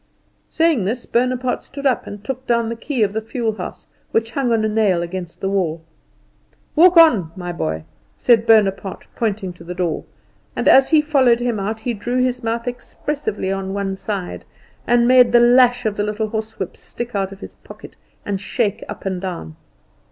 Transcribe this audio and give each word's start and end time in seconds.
Saying 0.49 0.85
this, 0.85 1.05
Bonaparte 1.05 1.61
stood 1.61 1.85
up 1.85 2.07
and 2.07 2.23
took 2.23 2.47
down 2.47 2.69
the 2.69 2.75
key 2.75 3.03
of 3.03 3.13
the 3.13 3.21
fuel 3.21 3.51
house, 3.57 3.85
which 4.09 4.31
hung 4.31 4.51
on 4.51 4.65
a 4.65 4.67
nail 4.67 5.03
against 5.03 5.41
the 5.41 5.49
wall. 5.51 5.83
"Walk 6.75 6.97
on, 6.97 7.31
my 7.35 7.51
boy," 7.51 7.83
said 8.17 8.47
Bonaparte, 8.47 9.05
pointing 9.15 9.53
to 9.53 9.63
the 9.63 9.75
door; 9.75 10.05
and 10.55 10.67
as 10.67 10.89
he 10.89 11.01
followed 11.01 11.39
him 11.39 11.59
out 11.59 11.81
he 11.81 11.93
drew 11.93 12.17
his 12.19 12.41
mouth 12.43 12.67
expressively 12.67 13.51
on 13.51 13.75
one 13.75 13.95
side, 13.95 14.43
and 14.87 15.07
made 15.07 15.31
the 15.33 15.39
lash 15.39 15.85
of 15.85 15.97
the 15.97 16.03
little 16.03 16.29
horsewhip 16.29 16.75
stick 16.75 17.13
out 17.13 17.31
of 17.31 17.41
his 17.41 17.53
pocket 17.53 17.95
and 18.25 18.41
shake 18.41 18.83
up 18.89 19.05
and 19.05 19.21
down. 19.21 19.55